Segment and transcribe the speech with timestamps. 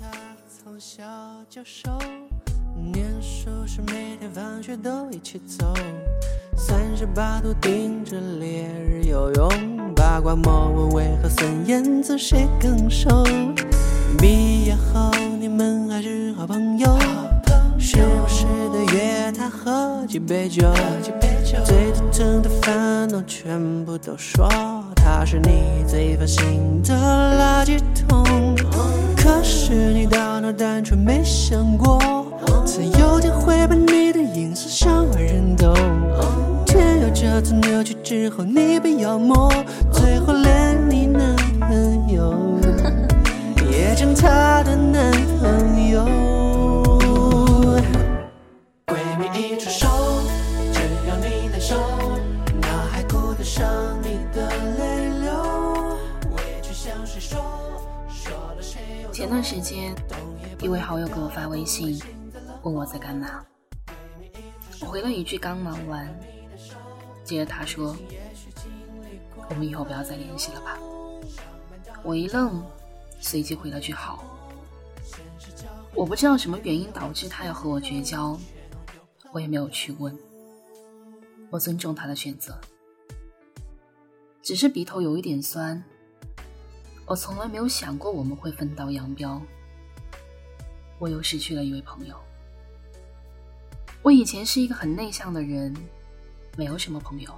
[0.00, 0.10] 他
[0.48, 1.04] 从小
[1.48, 1.88] 就熟，
[2.92, 5.72] 念书时每天放学都一起走。
[6.56, 13.22] 三十八度顶着烈日游泳，八卦莫问为何孙燕姿谁更瘦。
[14.18, 16.98] 毕业后你们还是好朋友，
[17.78, 20.72] 时不时的约他喝几杯酒，
[21.64, 24.48] 最头疼的烦恼全部都说
[24.96, 28.23] 他是你最放心的垃圾桶。
[38.36, 39.48] 后，你被妖魔，
[39.92, 42.34] 最后连你男朋友
[43.70, 46.04] 也成她的男朋友。
[48.86, 49.86] 闺蜜一出手，
[50.72, 51.76] 只要你难受，
[52.60, 53.64] 那还顾得上
[54.02, 55.96] 你的泪流？
[56.32, 57.40] 委屈向谁说？
[58.08, 59.94] 说了谁又前段时间，
[60.60, 62.00] 一位好友给我发微信，
[62.62, 63.28] 问我在干嘛。
[64.80, 66.08] 我回了一句刚忙完，
[67.22, 67.96] 接着他说
[69.48, 70.78] ：“我们以后不要再联系了吧。”
[72.02, 72.62] 我一愣，
[73.20, 74.24] 随即回了句“好”。
[75.94, 78.38] 我不知道什么原因导致他要和我绝交，
[79.32, 80.16] 我也没有去问。
[81.50, 82.58] 我尊重他的选择，
[84.42, 85.82] 只是鼻头有一点酸。
[87.06, 89.40] 我从来没有想过我们会分道扬镳。
[90.98, 92.16] 我又失去了一位朋友。
[94.02, 95.74] 我以前是一个很内向的人，
[96.56, 97.30] 没有什么朋友。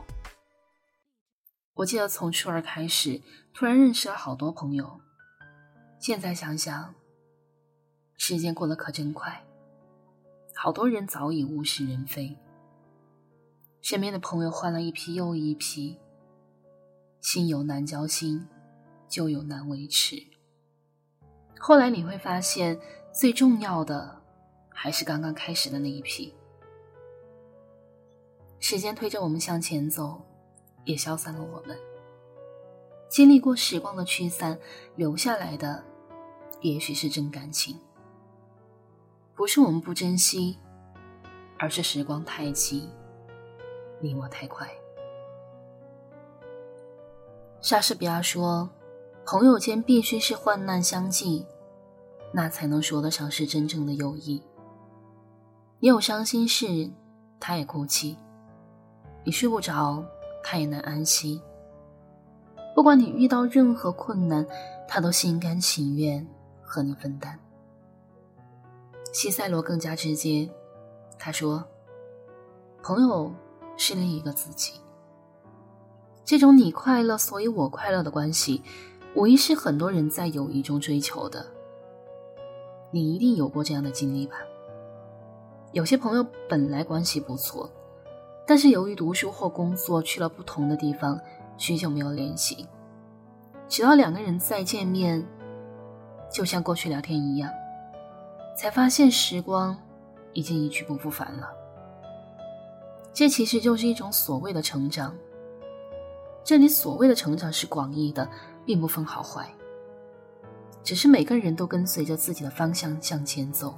[1.77, 3.23] 我记得从初二开始，
[3.55, 5.01] 突然认识了好多朋友。
[6.01, 6.95] 现在想想，
[8.17, 9.47] 时间过得可真快，
[10.55, 12.37] 好多人早已物是人非。
[13.81, 15.99] 身边的朋友换了一批又一批，
[17.21, 18.47] 心有难交心。
[19.09, 20.21] 就有难维持。
[21.61, 22.77] 后来你会发现，
[23.13, 24.21] 最重要的
[24.69, 26.35] 还是刚刚开始的那一批。
[28.59, 30.27] 时间推着我们向前走，
[30.87, 31.77] 也消散了我们。
[33.11, 34.59] 经历过时光的驱散，
[34.95, 35.85] 留下来的，
[36.63, 37.79] 也许是真感情。
[39.35, 40.57] 不是我们不珍惜，
[41.59, 42.89] 而是时光太急，
[44.01, 44.67] 你我太快。
[47.61, 48.71] 莎士比亚说。
[49.29, 51.45] 朋友间必须是患难相济，
[52.33, 54.41] 那才能说得上是真正的友谊。
[55.81, 56.89] 你有伤心事，
[57.41, 58.17] 他也哭泣；
[59.25, 60.05] 你睡不着，
[60.49, 61.43] 他也能安息。
[62.73, 64.47] 不管你遇到任何困难，
[64.87, 66.25] 他都心甘情愿
[66.62, 67.37] 和你分担。
[69.12, 70.49] 西塞罗更加直接，
[71.19, 71.65] 他说
[72.81, 73.35] ：“朋友
[73.77, 74.75] 是另一个自己。”
[76.25, 78.62] 这种你快乐，所以我快乐的关系。
[79.17, 81.45] 无疑是很多人在友谊中追求的。
[82.93, 84.37] 你一定有过这样的经历吧？
[85.73, 87.69] 有些朋友本来关系不错，
[88.47, 91.21] 但是由于读书或工作去了不同的地方，
[91.57, 92.67] 许久没有联系，
[93.69, 95.27] 直到两个人再见面，
[96.31, 97.51] 就像过去聊天一样，
[98.56, 99.77] 才发现时光
[100.33, 101.49] 已经一去不复返了。
[103.12, 105.15] 这其实就是一种所谓的成长。
[106.45, 108.29] 这里所谓的成长是广义的。
[108.67, 109.47] 并不分好坏，
[110.83, 113.73] 只是每个人都跟随着自己的方向向前走。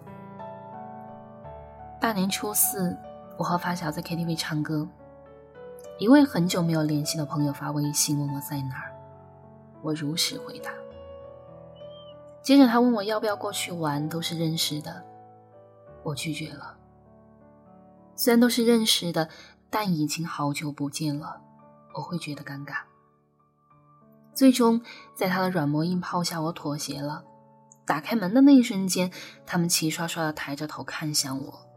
[2.00, 2.96] 大年初四，
[3.38, 4.86] 我和发小在 KTV 唱歌，
[5.98, 8.92] 一位很久没有联系的朋友发微信问我在哪儿，
[9.80, 10.72] 我如实回答。
[12.42, 15.04] 接着他问我要不要过去玩，都是认识的，
[16.02, 16.76] 我拒绝了。
[18.16, 19.28] 虽然都是认识的，
[19.70, 21.40] 但已经好久不见了，
[21.94, 22.78] 我会觉得尴尬。
[24.34, 24.82] 最终，
[25.14, 27.22] 在他的软磨硬泡下，我妥协了。
[27.86, 29.12] 打开门的那一瞬间，
[29.46, 31.67] 他们齐刷刷的抬着头看向我，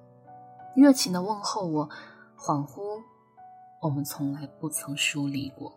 [0.76, 1.90] 热情的问候我，
[2.38, 3.02] 恍惚，
[3.82, 5.74] 我们从来不曾疏离过。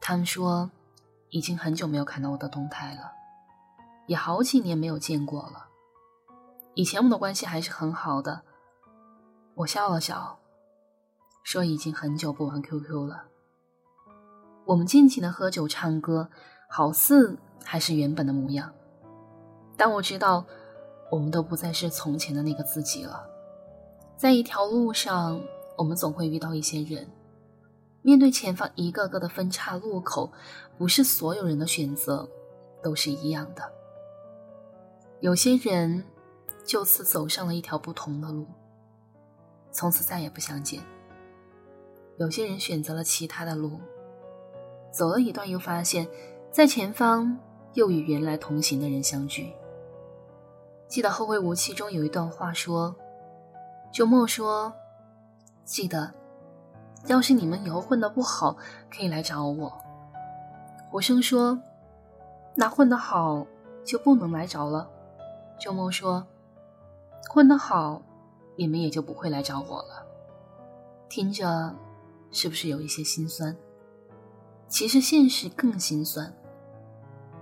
[0.00, 0.70] 他们说，
[1.28, 3.12] 已经很久没有看到我的动态了，
[4.06, 5.68] 也好几年没有见过了。
[6.74, 8.42] 以前我们的关系还是很好的。
[9.54, 10.40] 我笑了笑，
[11.44, 13.24] 说已经很久不玩 QQ 了。
[14.64, 16.30] 我们尽情的喝酒唱歌，
[16.68, 18.72] 好似还是原本的模样。
[19.76, 20.46] 但我知道，
[21.10, 23.26] 我们都不再是从前的那个自己了。
[24.16, 25.40] 在一条路上，
[25.76, 27.08] 我们总会遇到一些人。
[28.02, 30.32] 面对前方一个个的分岔路口，
[30.78, 32.28] 不是所有人的选择
[32.82, 33.62] 都是一样的。
[35.20, 36.04] 有些人
[36.64, 38.46] 就此走上了一条不同的路，
[39.70, 40.82] 从此再也不相见。
[42.16, 43.78] 有些人选择了其他的路。
[44.92, 46.08] 走了一段，又发现，
[46.50, 47.38] 在前方
[47.74, 49.52] 又与原来同行的人相聚。
[50.90, 52.96] 记得《后会无期》中有一段话说
[53.94, 54.72] ：“周末说，
[55.64, 56.12] 记得，
[57.06, 58.56] 要是你们以后混得不好，
[58.92, 59.72] 可以来找我。”
[60.90, 61.56] 胡生说
[62.56, 63.46] ：“那混得好
[63.84, 64.90] 就不能来找了。”
[65.60, 66.26] 周末说
[67.30, 68.02] ：“混得好，
[68.56, 70.04] 你们也就不会来找我了。”
[71.08, 71.72] 听着，
[72.32, 73.56] 是不是有一些心酸？
[74.66, 76.34] 其实现实更心酸。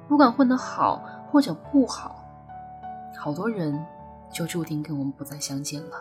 [0.06, 1.02] 不管混得好
[1.32, 2.17] 或者不好，
[3.20, 3.84] 好多人
[4.32, 6.00] 就注定跟我们不再相见了。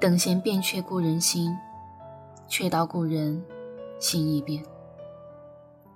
[0.00, 1.54] 等闲变却故人心，
[2.48, 3.44] 却道故人
[3.98, 4.64] 心易变。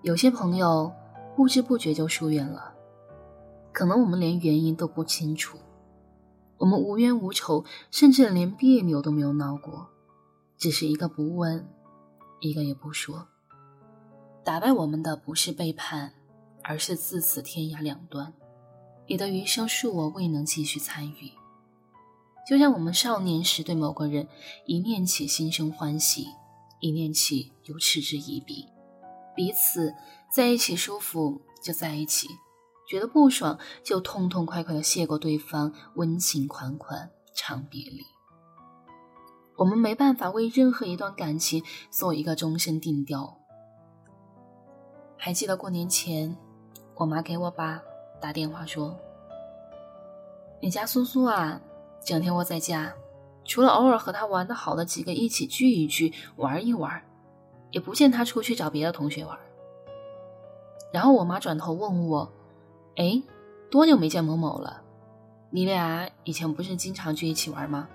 [0.02, 0.92] 有些朋友
[1.34, 2.74] 不知不觉就疏远了，
[3.72, 5.56] 可能我们连原因都不清楚，
[6.58, 9.88] 我们无冤无仇，甚至连别扭都没有闹过，
[10.58, 11.66] 只是一个不问，
[12.40, 13.26] 一个也不说。
[14.44, 16.12] 打败我们的不是背叛，
[16.62, 18.34] 而是自此天涯两端。
[19.10, 21.32] 你的余生恕我未能继续参与。
[22.48, 24.28] 就像我们少年时对某个人
[24.66, 26.28] 一念起心生欢喜，
[26.78, 28.68] 一念起又嗤之以鼻。
[29.34, 29.92] 彼此
[30.32, 32.28] 在一起舒服就在一起，
[32.88, 38.04] 觉得不爽就痛痛快快的谢过对方，温情款款唱别离。
[39.56, 43.38] 我们没办法为任何一段感情做一个终身定调。
[45.18, 46.36] 还记得过年前，
[46.94, 47.82] 我妈给我爸
[48.20, 48.96] 打电话说
[50.60, 51.60] ：“你家苏苏啊，
[52.04, 52.92] 整天窝在家，
[53.44, 57.02] 除了偶尔和他玩的好的几个一起聚一聚，玩一玩。”
[57.70, 59.38] 也不见他出去找别的同学玩。
[60.92, 62.28] 然后我妈转头问我
[62.98, 63.22] ：“哎，
[63.70, 64.82] 多久没见某某了？
[65.50, 67.88] 你俩以前不是经常聚一起玩吗？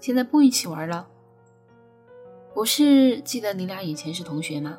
[0.00, 1.04] 现在不一起玩了？
[2.54, 4.78] 不是记得你俩以前是同学吗？”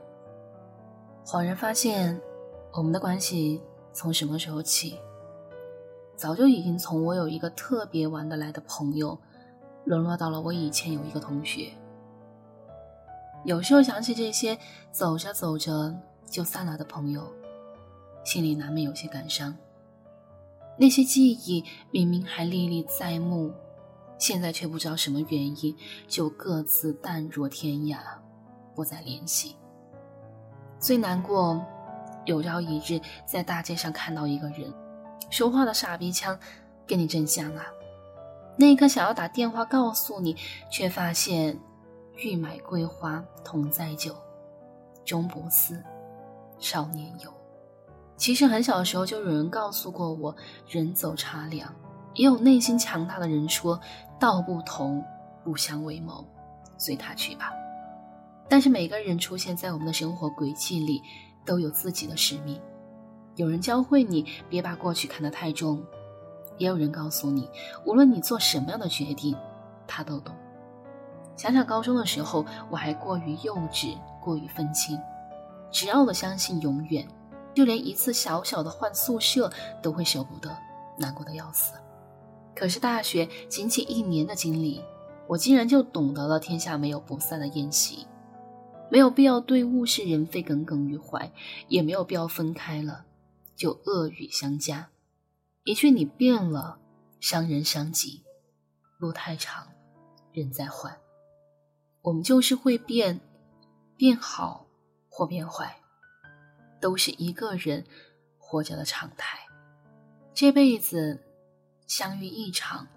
[1.28, 2.18] 恍然发现，
[2.72, 3.62] 我们的关系
[4.00, 4.98] 从什么时候起，
[6.16, 9.20] 早就已经从我有一个特别玩得来的朋友，
[9.84, 11.74] 沦落到了我以前有一个同学。
[13.44, 14.58] 有时候想起这些
[14.90, 15.94] 走着走着
[16.26, 17.30] 就散了的朋友，
[18.24, 19.54] 心里难免有些感伤。
[20.78, 21.62] 那些记忆
[21.92, 23.52] 明明还历历在目，
[24.18, 25.76] 现在却不知道什么原因
[26.08, 27.98] 就各自淡若天涯，
[28.74, 29.58] 不再联系。
[30.80, 31.62] 最难过，
[32.26, 34.74] 有朝一日在大街上看到一个人，
[35.30, 36.38] 说话的傻逼腔
[36.88, 37.66] 跟你真像啊！
[38.58, 40.36] 那一刻想要打电话告诉你，
[40.70, 41.58] 却发现。
[42.22, 44.14] 欲买桂花同载酒，
[45.06, 45.82] 终不似
[46.60, 47.34] 少年游。
[48.18, 50.36] 其实很小的时候就有人告诉过我，
[50.68, 51.74] 人走茶凉。
[52.16, 53.80] 也有内心强大的人说，
[54.20, 55.02] 道不同
[55.46, 56.28] 不相为谋，
[56.78, 57.54] 随他去吧。
[58.50, 61.02] 但是每个人出现在我们的生活轨迹里，
[61.50, 62.62] 都有自己的使命。
[63.36, 65.84] 有人教会你别把过去看得太重，
[66.60, 67.50] 也有人告诉你，
[67.86, 69.36] 无论你做什么样的决定，
[69.88, 70.36] 他都懂。
[71.36, 75.00] 想想高中的时候，我还过于幼稚，过于愤青，
[75.72, 77.08] 执拗的相信永远，
[77.56, 79.52] 就连一次小小的换宿舍
[79.82, 80.56] 都会舍不得，
[80.98, 81.74] 难过的要死。
[82.56, 84.84] 可是大学仅仅一年的经历，
[85.26, 88.06] 我竟然就懂得了天下没有不散的宴席，
[88.90, 91.32] 没有必要对物是人非耿耿于怀，
[91.68, 93.06] 也没有必要分开了
[93.56, 94.90] 就恶语相加。
[95.64, 96.80] 一句你变了，
[97.20, 98.24] 伤人伤己，
[98.98, 99.68] 路太长，
[100.32, 100.98] 人在换。
[102.02, 103.20] 我们就是会变，
[103.96, 104.66] 变好
[105.10, 105.82] 或变坏，
[106.80, 107.86] 都是一个人
[108.38, 109.38] 活着的常态。
[110.34, 111.22] 这辈子
[111.86, 112.88] 相遇一场，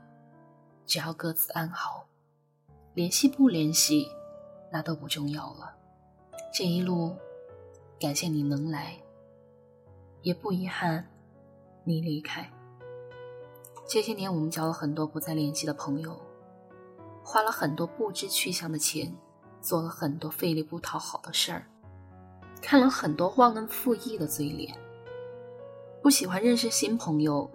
[0.87, 2.07] 只要各自安好，
[2.95, 4.07] 联系不联系，
[4.71, 5.77] 那都不重要了。
[6.51, 7.15] 这一路，
[8.01, 8.97] 感谢你能来，
[10.23, 11.07] 也不遗憾
[11.85, 12.51] 你离开。
[13.87, 16.19] 这些年，我们交了很多不再联系的朋友。
[17.23, 19.15] 花了很多不知去向的钱，
[19.61, 21.67] 做了很多费力不讨好的事儿，
[22.61, 24.77] 看了很多忘恩负义的嘴脸。
[26.03, 27.49] 不喜欢认识新朋友，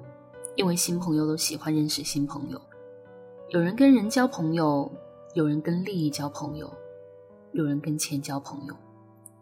[0.56, 2.60] 因为新朋友都喜欢认识新朋友。
[3.50, 4.90] 有人跟人交朋友，
[5.34, 6.74] 有人跟利益交朋友，
[7.58, 8.76] 有人跟钱交朋友。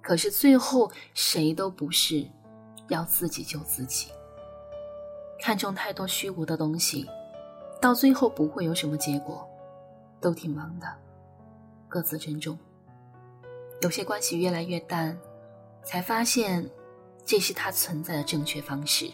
[0.02, 2.26] 可是最后谁都不是，
[2.88, 4.08] 要自己救自己。
[5.40, 7.06] 看重太多虚无的东西，
[7.82, 9.46] 到最后不会有什么结果。
[10.22, 10.88] 都挺忙的，
[11.88, 12.58] 各自珍重。
[13.82, 15.16] 有些关系越来越淡，
[15.84, 16.68] 才发现
[17.24, 19.12] 这是它存在的正确方式。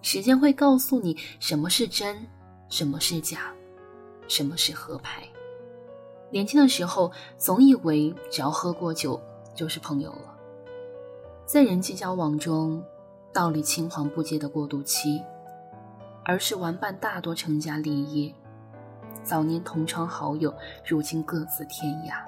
[0.00, 2.24] 时间会告诉你什么是真，
[2.70, 3.52] 什么是假，
[4.28, 5.27] 什么是合拍。
[6.30, 9.20] 年轻的时候总以为只要喝过酒
[9.54, 10.36] 就是朋友了，
[11.46, 12.82] 在人际交往中，
[13.32, 15.22] 道理青黄不接的过渡期，
[16.24, 18.34] 儿时玩伴大多成家立业，
[19.22, 20.54] 早年同窗好友
[20.86, 22.22] 如今各自天涯。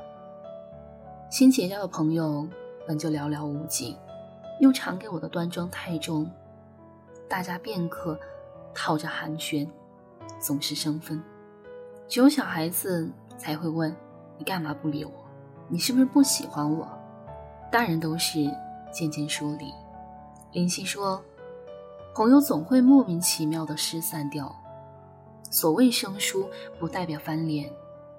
[1.31, 2.49] 新结交的朋友
[2.89, 3.97] 本就寥寥无几，
[4.61, 6.29] 又常给我的端庄太重，
[7.29, 8.19] 大家便客
[8.75, 9.69] 套着寒暄，
[10.41, 11.23] 总是生分。
[12.09, 13.09] 只有小孩子
[13.41, 13.97] 才会问
[14.37, 15.11] ：“你干嘛不理我？
[15.67, 16.87] 你是不是不喜欢我？”
[17.73, 18.39] 大人都是
[18.93, 19.73] 渐渐疏离。
[20.53, 21.23] 林夕说
[22.15, 24.55] ：“朋友总会莫名其妙的失散掉。
[25.51, 26.47] 所谓生疏，
[26.79, 27.73] 不代表翻脸，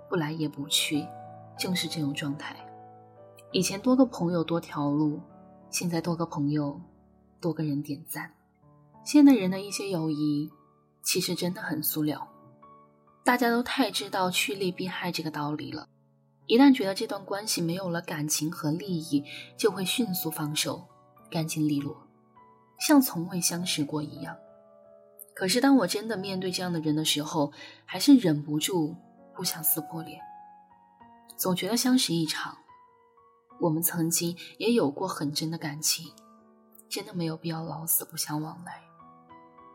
[0.10, 1.06] 不来也不去，
[1.56, 2.56] 正是这种状态。
[3.52, 5.20] 以前多个朋友多条路，
[5.70, 6.82] 现在多个朋友
[7.40, 8.32] 多个人点赞。
[9.04, 10.50] 现代人的一些友谊，
[11.04, 12.28] 其实真的很塑料。
[13.24, 15.88] 大家都太知道趋利避害这个道理了，
[16.48, 19.24] 一旦觉得这段关系没有了感情和利益，
[19.56, 20.88] 就会迅速放手，
[21.30, 22.08] 干净利落。”
[22.80, 24.36] 像从未相识过一样，
[25.36, 27.54] 可是当我真的面对这样的人的时候，
[27.86, 28.96] 还是忍不住
[29.36, 30.20] 不想撕破脸。
[31.38, 32.58] 总觉得相识一场，
[33.60, 36.12] 我们曾经也有过很真的感情，
[36.90, 38.82] 真的没有必要老死不相往来。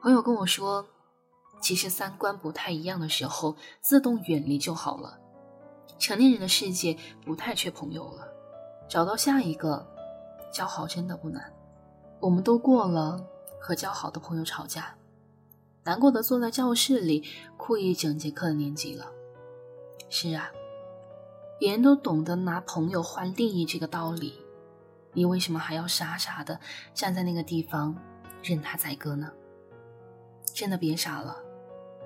[0.03, 0.85] 朋友跟我说，
[1.61, 5.19] 其实三观不太一样的时候，自动远离就好了。
[5.99, 8.29] 成年人的世界不太缺朋友了，
[8.89, 9.87] 找到下一个，
[10.53, 11.53] 交好真的不难。
[12.21, 13.25] 我们都过了
[13.61, 14.95] 和交好的朋友吵架，
[15.85, 17.25] 难过的坐在教室里
[17.57, 19.07] 哭一整节课的年纪了。
[20.09, 20.51] 是啊，
[21.59, 24.39] 别人都懂得拿朋友换利益这个道理，
[25.15, 26.61] 你为什么还要傻傻的
[26.95, 27.97] 站在那个地方
[28.43, 29.33] 任他宰割呢？
[30.55, 31.37] 真的别傻了，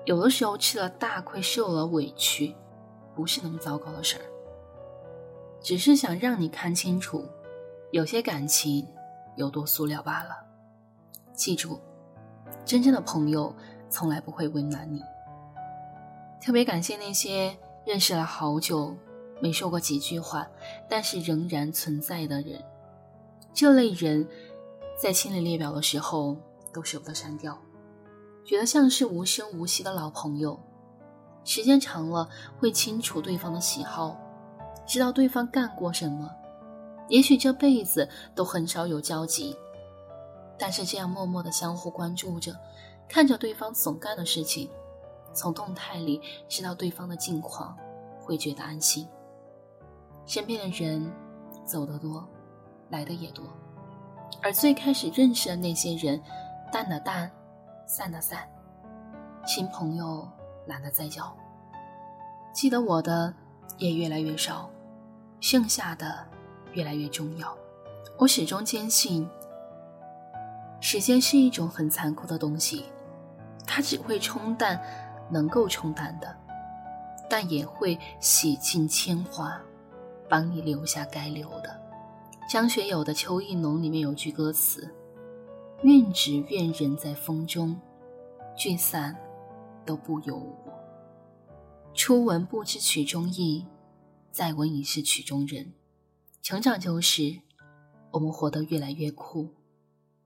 [0.05, 2.55] 有的时候吃了大亏、受了委屈，
[3.15, 4.25] 不是那么糟糕的事儿。
[5.61, 7.25] 只是想让你看清楚，
[7.91, 8.87] 有些感情。
[9.37, 10.45] 有多塑料罢了。
[11.33, 11.79] 记住，
[12.65, 13.55] 真正的朋友
[13.89, 15.01] 从来不会为难你。
[16.41, 18.93] 特别感谢那些认识了好久
[19.39, 20.45] 没说过几句话，
[20.89, 22.61] 但是仍然存在的人。
[23.53, 24.27] 这类人，
[25.01, 26.35] 在清理列表的时候
[26.73, 27.57] 都舍不得删掉，
[28.51, 30.59] 觉得像是无声无息的老朋友。
[31.45, 32.27] 时间长了，
[32.59, 34.19] 会清楚对方的喜好，
[34.85, 36.29] 知道对方干过什么。
[37.07, 39.55] 也许这辈子都很少有交集，
[40.59, 42.53] 但是这样默默的相互关注着，
[43.07, 44.69] 看着对方总干的事情，
[45.33, 47.77] 从动态里知道对方的近况，
[48.19, 49.07] 会觉得安心。
[50.25, 51.09] 身边的人
[51.65, 52.27] 走得多，
[52.89, 53.45] 来的也多，
[54.43, 56.21] 而最开始认识的那些人，
[56.69, 57.31] 淡的淡，
[57.93, 58.47] 散的散，
[59.45, 60.25] 新朋友
[60.65, 61.29] 懒得再交，
[62.53, 63.33] 记得我的
[63.77, 64.69] 也越来越少，
[65.41, 66.25] 剩下的。
[66.73, 67.53] 越来越重要。
[68.17, 69.29] 我始终坚信，
[70.79, 72.85] 时间是一种很残酷的东西，
[73.67, 74.81] 它只会冲淡
[75.29, 76.33] 能够冲淡的，
[77.29, 79.59] 但也会洗尽铅华，
[80.29, 81.77] 帮你留下该留的。
[82.49, 84.89] 张学友的《秋意浓》里面有句歌词
[85.83, 87.79] ：“愿只愿人在风中，
[88.55, 89.15] 聚散
[89.85, 90.55] 都不由我。
[91.93, 93.65] 初闻不知曲中意，
[94.31, 95.73] 再闻已是曲中人。”
[96.43, 97.39] 成长就是
[98.11, 99.49] 我们活得越来越酷，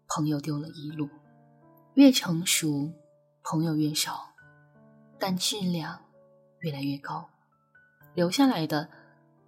[0.07, 1.07] 朋友丢了一路；
[1.93, 2.91] 越成熟，
[3.43, 4.33] 朋友越少，
[5.17, 6.05] 但质量
[6.59, 7.29] 越来越高。
[8.13, 8.89] 留下来的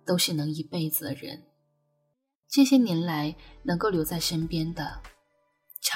[0.06, 1.44] 都是能一辈子的人。
[2.50, 5.02] 这些年来，能够留在身边的，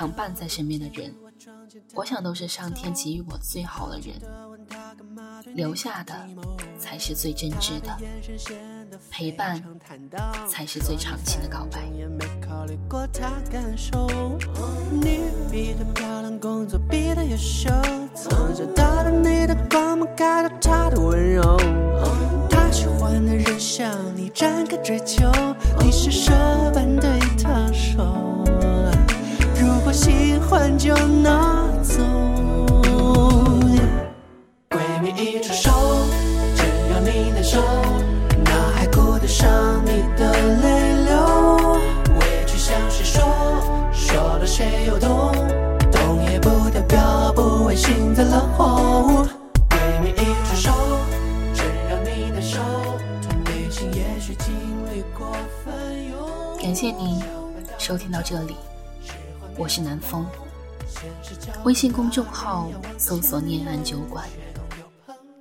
[0.01, 1.13] 常伴在身边的人，
[1.93, 4.15] 我想都是上天给予我最好的人。
[5.53, 6.27] 留下的
[6.75, 7.95] 才是最真挚的。
[9.11, 9.63] 陪伴
[10.49, 11.83] 才是最长情的告白。
[14.91, 15.19] 你
[15.51, 17.69] 比他漂亮，工作比他优秀，
[18.15, 21.59] 从小到大你的光芒盖到他的温柔。
[22.49, 25.31] 他喜欢的人向你展开追求，
[25.79, 26.31] 你施舍
[26.73, 28.43] 般对他说，
[29.81, 32.03] 如果喜欢就拿走。
[34.69, 35.71] 闺蜜一出手，
[36.55, 37.59] 只要你难受。
[39.27, 41.57] 上你的泪流，
[42.19, 43.23] 委屈向谁说？
[43.93, 45.31] 说了谁又懂？
[45.89, 49.25] 懂也不代表不会幸灾乐祸。
[49.69, 50.71] 闺蜜一出手，
[51.53, 52.59] 只让你难受。
[53.45, 54.53] 旅行也许经
[54.93, 55.31] 历过
[55.63, 55.73] 翻
[56.09, 56.61] 涌。
[56.61, 57.23] 感谢你
[57.77, 58.57] 收听到这里，
[59.57, 60.25] 我是南风。
[61.63, 64.27] 微信公众号搜索念安酒馆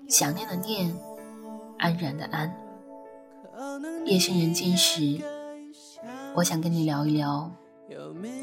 [0.08, 0.94] 想念的念
[1.78, 2.54] 安然的安。
[4.04, 5.20] 夜深人静时
[6.34, 7.50] 我想跟你聊一聊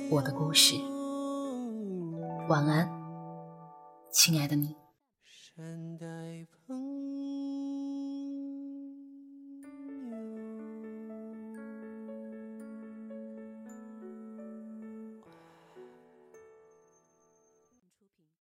[0.10, 0.76] 我的故事。
[2.48, 2.90] 晚安
[4.12, 4.76] 亲爱的你。